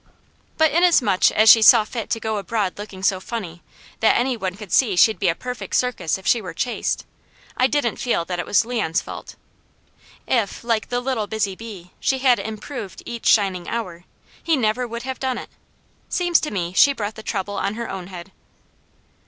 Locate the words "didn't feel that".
7.67-8.39